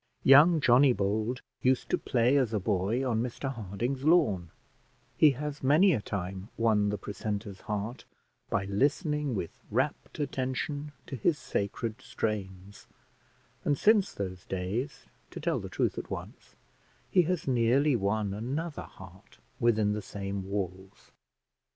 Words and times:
Young 0.23 0.59
Johnny 0.61 0.93
Bold 0.93 1.43
used 1.61 1.91
to 1.91 1.97
play 1.99 2.35
as 2.35 2.55
a 2.55 2.59
boy 2.59 3.07
on 3.07 3.21
Mr 3.21 3.53
Harding's 3.53 4.03
lawn; 4.03 4.49
he 5.15 5.29
has 5.37 5.61
many 5.61 5.93
a 5.93 6.01
time 6.01 6.49
won 6.57 6.89
the 6.89 6.97
precentor's 6.97 7.61
heart 7.61 8.05
by 8.49 8.65
listening 8.65 9.35
with 9.35 9.51
rapt 9.69 10.17
attention 10.19 10.91
to 11.05 11.15
his 11.15 11.37
sacred 11.37 12.01
strains; 12.01 12.87
and 13.63 13.77
since 13.77 14.11
those 14.11 14.43
days, 14.47 15.05
to 15.29 15.39
tell 15.39 15.59
the 15.59 15.69
truth 15.69 15.99
at 15.99 16.09
once, 16.09 16.55
he 17.11 17.21
has 17.21 17.47
nearly 17.47 17.95
won 17.95 18.33
another 18.33 18.81
heart 18.85 19.37
within 19.59 19.93
the 19.93 20.01
same 20.01 20.49
walls. 20.49 21.11